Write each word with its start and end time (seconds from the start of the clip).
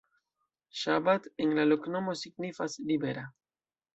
Szabad 0.83 1.27
en 1.45 1.53
la 1.59 1.67
loknomo 1.73 2.17
signifas: 2.23 2.79
libera. 2.93 3.29